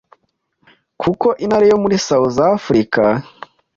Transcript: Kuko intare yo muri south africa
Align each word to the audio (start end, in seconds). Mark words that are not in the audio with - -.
Kuko 1.01 1.27
intare 1.43 1.65
yo 1.71 1.77
muri 1.83 1.95
south 2.07 2.39
africa 2.55 3.03